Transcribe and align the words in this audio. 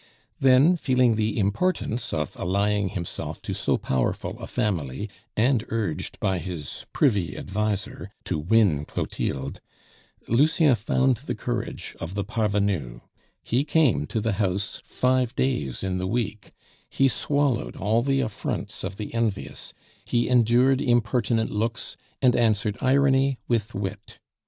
Then, 0.39 0.77
feeling 0.77 1.13
the 1.15 1.37
importance 1.37 2.11
of 2.11 2.35
allying 2.35 2.89
himself 2.89 3.39
to 3.43 3.53
so 3.53 3.77
powerful 3.77 4.31
a 4.39 4.47
family, 4.47 5.11
and 5.37 5.63
urged 5.69 6.19
by 6.19 6.39
his 6.39 6.87
privy 6.91 7.37
adviser 7.37 8.09
to 8.25 8.39
win 8.39 8.83
Clotilde, 8.85 9.61
Lucien 10.27 10.73
found 10.73 11.17
the 11.17 11.35
courage 11.35 11.95
of 11.99 12.15
the 12.15 12.23
parvenu; 12.23 13.01
he 13.43 13.63
came 13.63 14.07
to 14.07 14.19
the 14.19 14.33
house 14.41 14.81
five 14.85 15.35
days 15.35 15.83
in 15.83 15.99
the 15.99 16.07
week, 16.07 16.51
he 16.89 17.07
swallowed 17.07 17.75
all 17.75 18.01
the 18.01 18.21
affronts 18.21 18.83
of 18.83 18.97
the 18.97 19.13
envious, 19.13 19.71
he 20.03 20.27
endured 20.27 20.81
impertinent 20.81 21.51
looks, 21.51 21.95
and 22.23 22.35
answered 22.35 22.75
irony 22.81 23.37
with 23.47 23.75
wit. 23.75 24.17